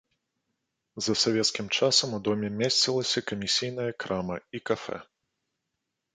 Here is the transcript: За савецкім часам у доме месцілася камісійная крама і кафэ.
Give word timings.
За 1.05 1.13
савецкім 1.23 1.67
часам 1.79 2.15
у 2.19 2.21
доме 2.29 2.49
месцілася 2.63 3.19
камісійная 3.33 3.87
крама 4.05 4.35
і 4.59 4.65
кафэ. 4.73 4.97